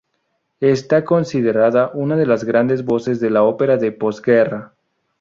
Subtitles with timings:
[0.61, 4.73] Está considerada una de las grandes voces de la ópera de postguerra.